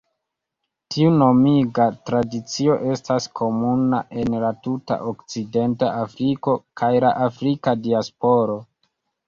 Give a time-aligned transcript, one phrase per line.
[0.93, 8.61] Tiu nomiga tradicio estas komuna en la tuta Okcidenta Afriko kaj la Afrika diasporo.